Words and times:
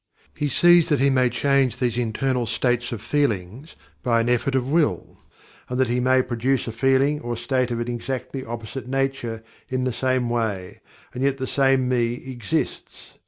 He 0.33 0.49
sees 0.49 0.89
that 0.89 0.99
he 0.99 1.11
may 1.11 1.29
change 1.29 1.77
these 1.77 1.95
internal 1.95 2.47
states 2.47 2.91
of 2.91 3.03
feelings 3.03 3.75
by 4.01 4.23
all 4.23 4.29
effort 4.31 4.55
of 4.55 4.67
will, 4.67 5.19
and 5.69 5.79
that 5.79 5.89
he 5.89 5.99
may 5.99 6.23
produce 6.23 6.67
a 6.67 6.71
feeling 6.71 7.19
or 7.19 7.37
state 7.37 7.69
of 7.69 7.79
an 7.79 7.87
exactly 7.87 8.43
opposite 8.43 8.87
nature, 8.87 9.43
in 9.69 9.83
the 9.83 9.93
same 9.93 10.27
way, 10.27 10.81
and 11.13 11.23
yet 11.23 11.37
the 11.37 11.45
same 11.45 11.87
"Me" 11.87 12.13
exists. 12.15 13.19